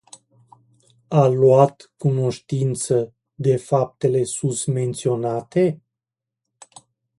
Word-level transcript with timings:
A 1.11 1.27
luat 1.27 1.91
cunoștință 1.97 3.13
de 3.35 3.55
faptele 3.57 4.23
susmenționate? 4.23 5.81